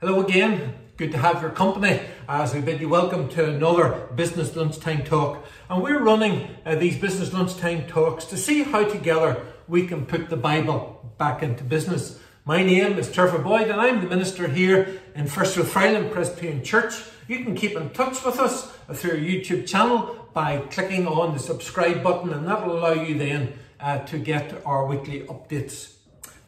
[0.00, 0.74] Hello again.
[0.96, 5.44] Good to have your company as we bid you welcome to another Business Lunchtime Talk.
[5.68, 10.30] And we're running uh, these Business Lunchtime Talks to see how together we can put
[10.30, 12.20] the Bible back into business.
[12.44, 17.02] My name is Trevor Boyd and I'm the minister here in First Rathfriland Presbyterian Church.
[17.26, 21.40] You can keep in touch with us through our YouTube channel by clicking on the
[21.40, 25.97] subscribe button and that will allow you then uh, to get our weekly updates.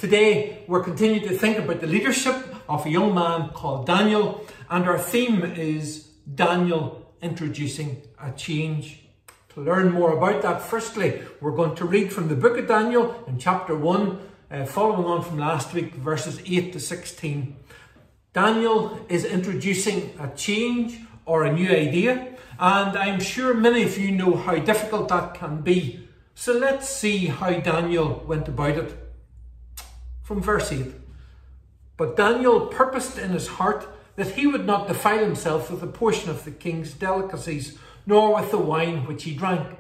[0.01, 2.35] Today we're continuing to think about the leadership
[2.71, 9.03] of a young man called Daniel and our theme is Daniel introducing a change.
[9.51, 13.23] To learn more about that, firstly, we're going to read from the book of Daniel
[13.27, 14.19] in chapter 1,
[14.51, 17.57] uh, following on from last week, verses 8 to 16.
[18.33, 24.13] Daniel is introducing a change or a new idea, and I'm sure many of you
[24.13, 26.09] know how difficult that can be.
[26.35, 29.10] So let's see how Daniel went about it.
[30.31, 30.87] From verse 8
[31.97, 36.31] But Daniel purposed in his heart that he would not defile himself with a portion
[36.31, 39.77] of the king's delicacies, nor with the wine which he drank.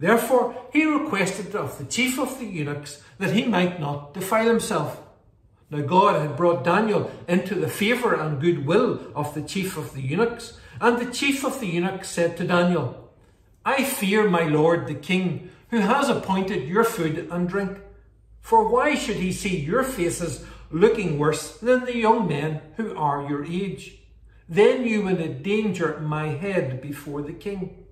[0.00, 5.00] Therefore he requested of the chief of the eunuchs that he might not defile himself.
[5.70, 10.02] Now God had brought Daniel into the favour and goodwill of the chief of the
[10.02, 13.08] eunuchs, and the chief of the eunuchs said to Daniel,
[13.64, 17.78] I fear my lord the king, who has appointed your food and drink.
[18.46, 23.28] For why should he see your faces looking worse than the young men who are
[23.28, 23.98] your age?
[24.48, 27.86] Then you will endanger my head before the king.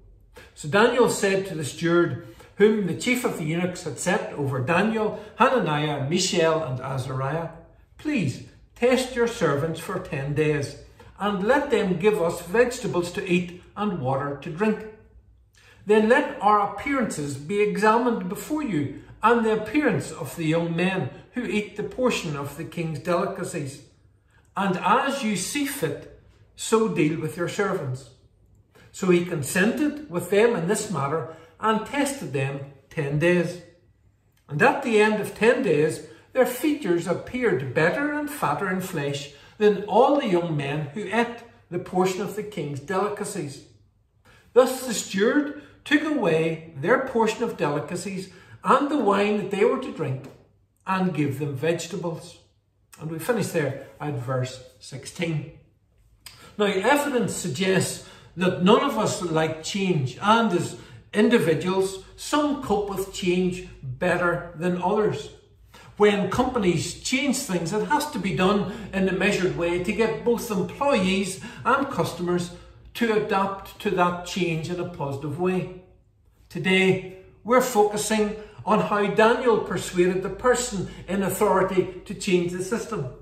[0.55, 4.61] So Daniel said to the steward, whom the chief of the eunuchs had set over
[4.61, 7.49] Daniel, Hananiah, Mishael, and Azariah,
[7.99, 8.45] Please
[8.77, 10.77] test your servants for ten days,
[11.19, 14.87] and let them give us vegetables to eat and water to drink.
[15.85, 21.09] Then let our appearances be examined before you, and the appearance of the young men
[21.33, 23.83] who eat the portion of the king's delicacies.
[24.55, 26.21] And as you see fit,
[26.55, 28.11] so deal with your servants.
[28.93, 33.63] So he consented with them in this matter and tested them ten days.
[34.47, 39.33] And at the end of ten days, their features appeared better and fatter in flesh
[39.57, 41.39] than all the young men who ate
[41.71, 43.65] the portion of the king's delicacies.
[44.53, 48.31] Thus the steward took away their portion of delicacies
[48.65, 50.25] and the wine that they were to drink
[50.87, 52.39] and give them vegetables.
[53.01, 55.53] And we finish there at verse 16.
[56.59, 60.77] Now, evidence suggests that none of us like change, and as
[61.13, 65.31] individuals, some cope with change better than others
[65.97, 70.25] when companies change things, it has to be done in a measured way to get
[70.25, 72.51] both employees and customers
[72.95, 75.83] to adapt to that change in a positive way.
[76.49, 77.14] Today,
[77.45, 83.13] we're focusing on how Daniel persuaded the person in authority to change the system.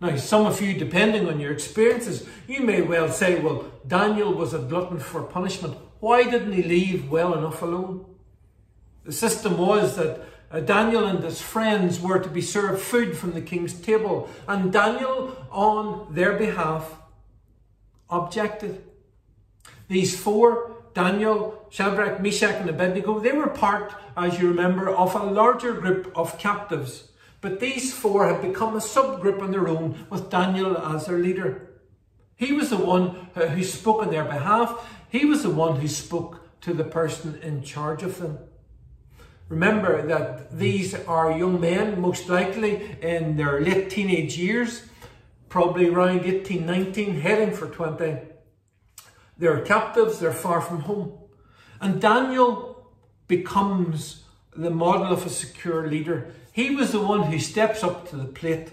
[0.00, 4.54] Now, some of you, depending on your experiences, you may well say, well, Daniel was
[4.54, 5.76] a glutton for punishment.
[6.00, 8.04] Why didn't he leave well enough alone?
[9.04, 13.32] The system was that uh, Daniel and his friends were to be served food from
[13.32, 16.96] the king's table, and Daniel, on their behalf,
[18.10, 18.84] objected.
[19.88, 25.22] These four, Daniel, Shadrach, Meshach, and Abednego, they were part, as you remember, of a
[25.22, 27.10] larger group of captives.
[27.42, 31.68] But these four had become a subgroup on their own, with Daniel as their leader.
[32.34, 34.88] He was the one who spoke on their behalf.
[35.10, 38.38] He was the one who spoke to the person in charge of them.
[39.50, 44.86] Remember that these are young men, most likely in their late teenage years,
[45.50, 48.35] probably around 18, 19, heading for 20.
[49.38, 51.18] They're captives, they're far from home.
[51.80, 52.90] And Daniel
[53.28, 54.24] becomes
[54.56, 56.32] the model of a secure leader.
[56.52, 58.72] He was the one who steps up to the plate,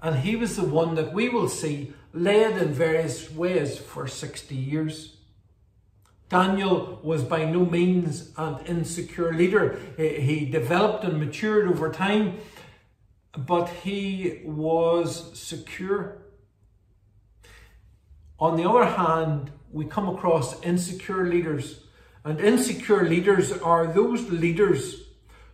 [0.00, 4.54] and he was the one that we will see led in various ways for 60
[4.54, 5.16] years.
[6.30, 9.78] Daniel was by no means an insecure leader.
[9.98, 12.38] He developed and matured over time,
[13.36, 16.22] but he was secure.
[18.38, 21.84] On the other hand, we come across insecure leaders,
[22.24, 25.02] and insecure leaders are those leaders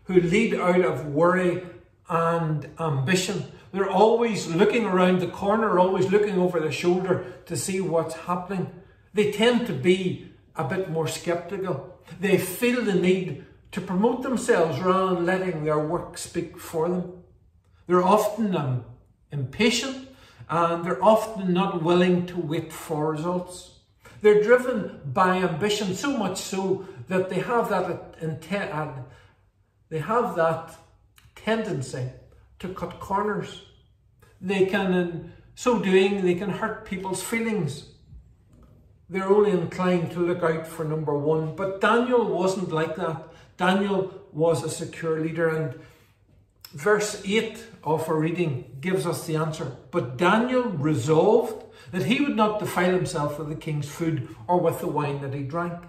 [0.04, 1.62] who lead out of worry
[2.08, 3.44] and ambition.
[3.72, 8.70] They're always looking around the corner, always looking over their shoulder to see what's happening.
[9.14, 11.98] They tend to be a bit more skeptical.
[12.20, 17.12] They feel the need to promote themselves rather than letting their work speak for them.
[17.86, 18.84] They're often um,
[19.30, 20.08] impatient
[20.48, 23.77] and they're often not willing to wait for results.
[24.20, 28.72] They're driven by ambition so much so that they have that intent,
[29.88, 30.76] they have that
[31.34, 32.10] tendency
[32.58, 33.62] to cut corners.
[34.40, 37.86] They can in So doing, they can hurt people's feelings.
[39.10, 41.56] They're only inclined to look out for number one.
[41.56, 43.24] But Daniel wasn't like that.
[43.56, 45.74] Daniel was a secure leader, and
[46.72, 49.76] verse 8 of our reading gives us the answer.
[49.90, 54.80] But Daniel resolved that he would not defile himself with the king's food or with
[54.80, 55.82] the wine that he drank.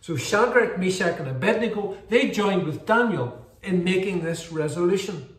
[0.00, 5.36] So Shadrach, Meshach, and Abednego, they joined with Daniel in making this resolution.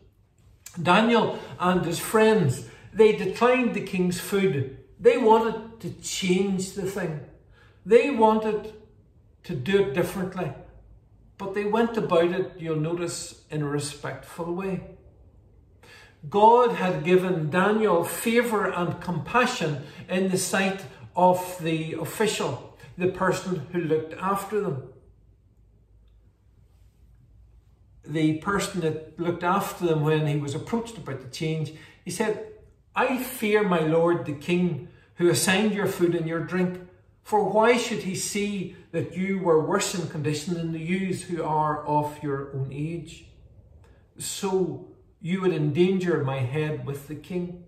[0.80, 4.78] Daniel and his friends, they declined the king's food.
[4.98, 7.20] They wanted to change the thing.
[7.86, 8.74] They wanted
[9.44, 10.52] to do it differently.
[11.40, 14.82] But they went about it, you'll notice, in a respectful way.
[16.28, 20.84] God had given Daniel favour and compassion in the sight
[21.16, 24.82] of the official, the person who looked after them.
[28.04, 31.72] The person that looked after them when he was approached about the change,
[32.04, 32.48] he said,
[32.94, 36.80] I fear my lord the king, who assigned your food and your drink.
[37.22, 41.42] For why should he see that you were worse in condition than the youths who
[41.42, 43.26] are of your own age?
[44.18, 44.88] So
[45.20, 47.64] you would endanger my head with the king.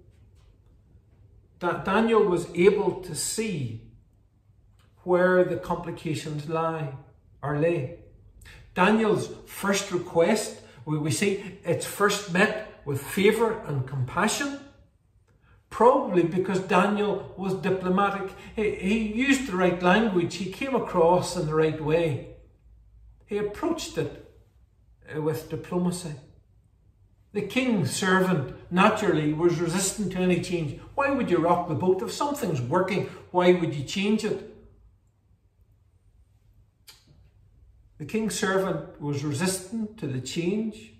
[1.58, 3.82] Da- Daniel was able to see
[5.04, 6.94] where the complications lie
[7.42, 7.98] or lay.
[8.74, 14.58] Daniel's first request, we, we see it's first met with favour and compassion.
[15.72, 18.34] Probably because Daniel was diplomatic.
[18.54, 22.36] He, he used the right language, he came across in the right way.
[23.24, 24.30] He approached it
[25.16, 26.12] uh, with diplomacy.
[27.32, 30.78] The king's servant naturally was resistant to any change.
[30.94, 32.02] Why would you rock the boat?
[32.02, 34.54] If something's working, why would you change it?
[37.96, 40.92] The king's servant was resistant to the change,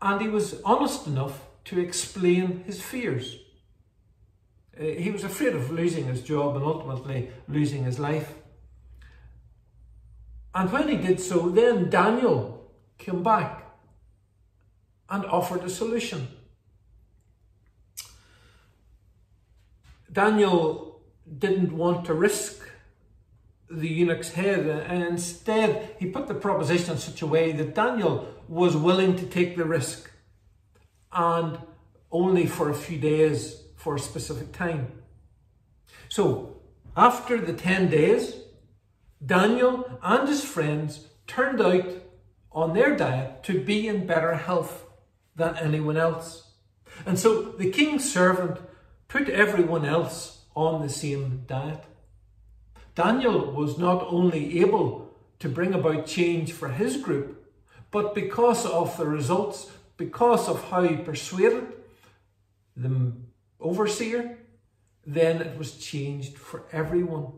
[0.00, 3.36] and he was honest enough to explain his fears.
[4.78, 8.32] Uh, he was afraid of losing his job and ultimately losing his life.
[10.54, 13.66] And when he did so, then Daniel came back
[15.10, 16.28] and offered a solution.
[20.10, 21.02] Daniel
[21.38, 22.66] didn't want to risk
[23.70, 28.26] the eunuch's head, and instead he put the proposition in such a way that Daniel
[28.48, 30.10] was willing to take the risk
[31.12, 31.58] and
[32.10, 34.92] only for a few days for a specific time.
[36.08, 36.60] So,
[36.96, 38.36] after the 10 days,
[39.24, 41.88] Daniel and his friends turned out
[42.52, 44.86] on their diet to be in better health
[45.36, 46.52] than anyone else.
[47.06, 48.58] And so the king's servant
[49.06, 51.84] put everyone else on the same diet.
[52.94, 57.46] Daniel was not only able to bring about change for his group,
[57.90, 61.66] but because of the results, because of how he persuaded
[62.74, 63.12] the
[63.60, 64.38] overseer,
[65.06, 67.32] then it was changed for everyone.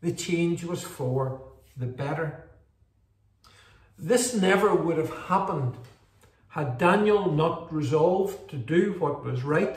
[0.00, 1.42] The change was for
[1.76, 2.48] the better.
[3.98, 5.74] This never would have happened
[6.48, 9.76] had Daniel not resolved to do what was right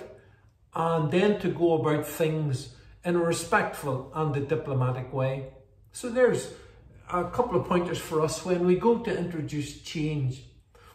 [0.76, 2.76] and then to go about things
[3.06, 5.50] in a respectful and a diplomatic way.
[5.92, 6.52] So there's
[7.12, 10.46] a couple of pointers for us when we go to introduce change.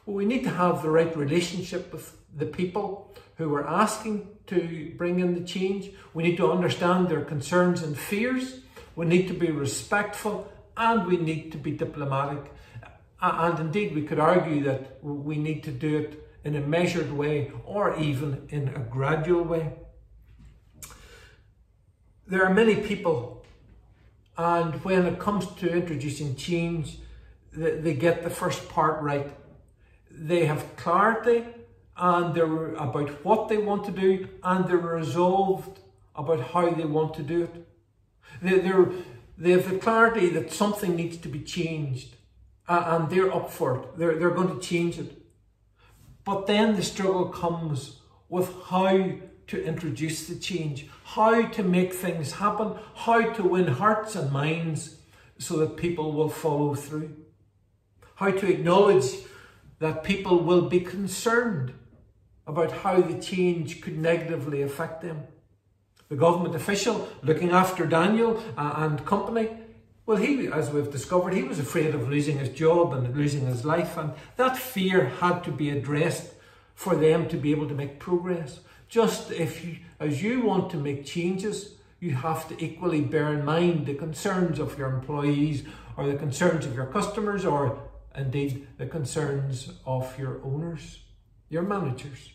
[0.08, 4.94] Well, we need to have the right relationship with the people who are asking to
[4.96, 5.90] bring in the change.
[6.14, 8.61] We need to understand their concerns and fears.
[8.97, 12.50] We need to be respectful and we need to be diplomatic.
[13.21, 17.52] And indeed, we could argue that we need to do it in a measured way
[17.66, 19.75] or even in a gradual way.
[22.26, 23.44] There are many people,
[24.38, 26.99] and when it comes to introducing change,
[27.52, 29.30] they get the first part right.
[30.18, 31.44] They have clarity
[31.96, 35.80] and they're about what they want to do, and they're resolved
[36.14, 37.68] about how they want to do it.
[38.40, 38.87] They, they're,
[39.37, 42.14] they have the clarity that something needs to be changed
[42.68, 43.96] and they're up for it.
[43.96, 45.12] They're, they're going to change it.
[46.25, 49.12] But then the struggle comes with how
[49.46, 54.96] to introduce the change, how to make things happen, how to win hearts and minds
[55.38, 57.16] so that people will follow through,
[58.16, 59.14] how to acknowledge
[59.78, 61.73] that people will be concerned
[62.47, 65.25] about how the change could negatively affect them.
[66.08, 69.50] The government official looking after Daniel uh, and company
[70.08, 73.66] well, he, as we've discovered, he was afraid of losing his job and losing his
[73.66, 76.32] life, and that fear had to be addressed
[76.75, 78.61] for them to be able to make progress.
[78.88, 83.44] Just if you, as you want to make changes, you have to equally bear in
[83.44, 85.64] mind the concerns of your employees
[85.99, 87.78] or the concerns of your customers or
[88.18, 91.00] indeed the concerns of your owners,
[91.48, 92.32] your managers.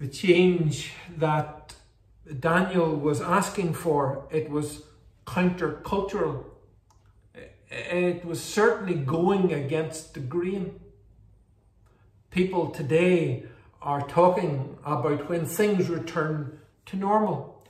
[0.00, 1.74] the change that
[2.40, 4.82] Daniel was asking for, it was
[5.26, 6.44] countercultural.
[7.70, 10.80] It was certainly going against the grain.
[12.30, 13.44] People today
[13.82, 17.62] are talking about when things return to normal.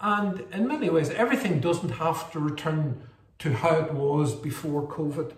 [0.00, 3.02] And in many ways, everything doesn't have to return
[3.44, 5.34] to how it was before COVID.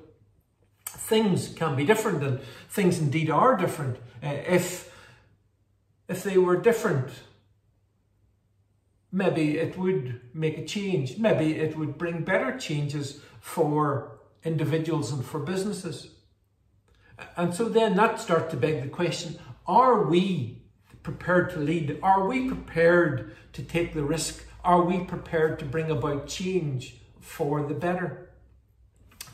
[0.84, 3.96] Things can be different, and things indeed are different.
[4.22, 4.94] Uh, if,
[6.08, 7.10] if they were different,
[9.10, 11.18] maybe it would make a change.
[11.18, 16.10] Maybe it would bring better changes for individuals and for businesses.
[17.36, 19.36] And so then that starts to beg the question
[19.66, 20.62] are we
[21.02, 21.98] prepared to lead?
[22.04, 24.44] Are we prepared to take the risk?
[24.62, 28.28] Are we prepared to bring about change for the better?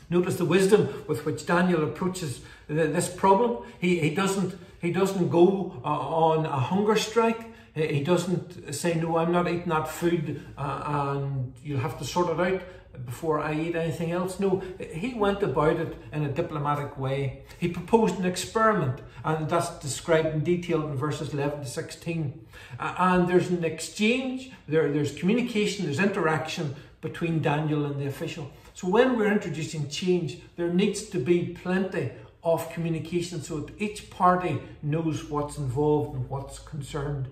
[0.09, 3.63] Notice the wisdom with which Daniel approaches this problem.
[3.79, 7.51] He, he, doesn't, he doesn't go uh, on a hunger strike.
[7.73, 12.29] He doesn't say, No, I'm not eating that food uh, and you'll have to sort
[12.29, 12.61] it out
[13.05, 14.39] before I eat anything else.
[14.39, 17.43] No, he went about it in a diplomatic way.
[17.57, 22.45] He proposed an experiment, and that's described in detail in verses 11 to 16.
[22.79, 28.49] Uh, and there's an exchange, there, there's communication, there's interaction between Daniel and the official.
[28.73, 32.11] So when we're introducing change, there needs to be plenty
[32.43, 37.27] of communication so that each party knows what's involved and what's concerned.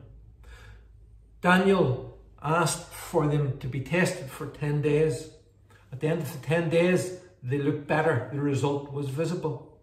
[1.41, 5.29] Daniel asked for them to be tested for 10 days.
[5.91, 8.29] At the end of the 10 days, they looked better.
[8.33, 9.79] The result was visible.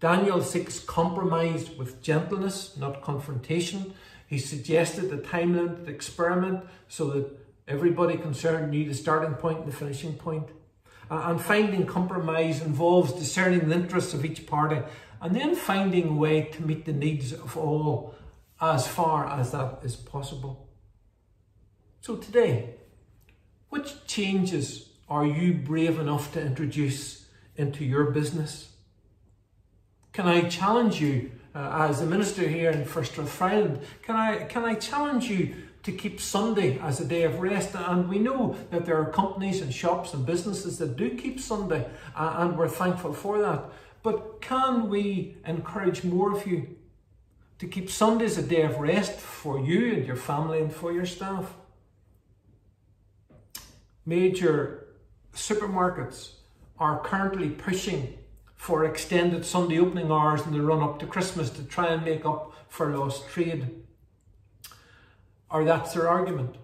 [0.00, 3.94] Daniel seeks compromise with gentleness, not confrontation.
[4.26, 9.68] He suggested a time limited experiment so that everybody concerned knew the starting point and
[9.68, 10.48] the finishing point.
[11.10, 14.80] And finding compromise involves discerning the interests of each party
[15.20, 18.14] and then finding a way to meet the needs of all
[18.60, 20.68] as far as that is possible.
[22.00, 22.76] So today,
[23.68, 27.26] which changes are you brave enough to introduce
[27.56, 28.72] into your business?
[30.12, 33.82] Can I challenge you uh, as a minister here in First Rathfriland?
[34.02, 37.74] Can I can I challenge you to keep Sunday as a day of rest?
[37.74, 41.88] And we know that there are companies and shops and businesses that do keep Sunday,
[42.14, 43.64] uh, and we're thankful for that.
[44.02, 46.76] But can we encourage more of you
[47.58, 50.92] to keep Sunday as a day of rest for you and your family and for
[50.92, 51.54] your staff?
[54.04, 54.88] Major
[55.32, 56.32] supermarkets
[56.78, 58.18] are currently pushing
[58.56, 62.24] for extended Sunday opening hours in the run up to Christmas to try and make
[62.24, 63.68] up for lost trade.
[65.52, 66.56] Or that's their argument.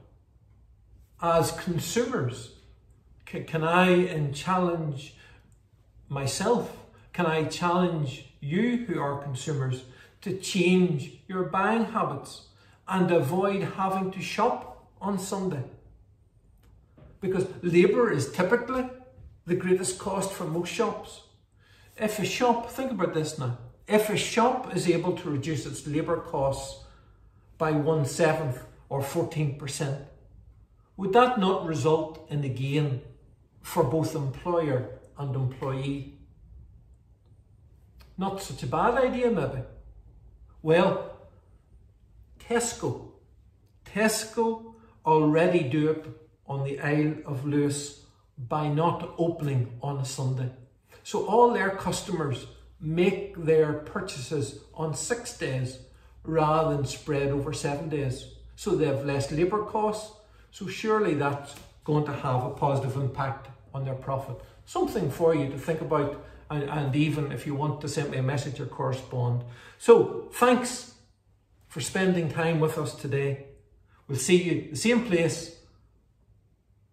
[1.21, 2.55] As consumers,
[3.27, 5.15] can, can I challenge
[6.09, 6.75] myself?
[7.13, 9.85] Can I challenge you who are consumers
[10.23, 12.47] to change your buying habits
[12.87, 15.65] and avoid having to shop on Sunday?
[17.21, 18.89] because labour is typically
[19.47, 21.23] the greatest cost for most shops.
[21.97, 25.87] If a shop, think about this now, if a shop is able to reduce its
[25.87, 26.85] labour costs
[27.57, 30.05] by one seventh or 14%,
[30.97, 33.03] would that not result in a gain
[33.63, 36.19] for both employer and employee?
[38.17, 39.63] Not such a bad idea, maybe.
[40.63, 41.17] Well,
[42.41, 43.13] Tesco,
[43.85, 46.07] Tesco already do it
[46.47, 48.05] on the Isle of Lewis
[48.37, 50.51] by not opening on a Sunday.
[51.03, 52.47] So all their customers
[52.81, 55.79] make their purchases on six days
[56.23, 58.27] rather than spread over seven days.
[58.59, 60.17] So they have less labour costs.
[60.51, 64.35] So surely that's going to have a positive impact on their profit.
[64.67, 68.17] Something for you to think about and, and even if you want to send me
[68.17, 69.45] a message or correspond.
[69.79, 70.95] So thanks
[71.69, 73.47] for spending time with us today.
[74.09, 75.55] We'll see you the same place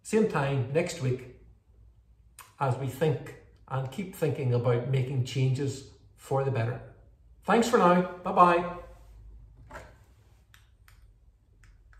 [0.04, 1.34] same time next week
[2.60, 3.34] as we think
[3.66, 6.80] and keep thinking about making changes for the better.
[7.42, 8.02] Thanks for now.
[8.22, 8.85] Bye bye.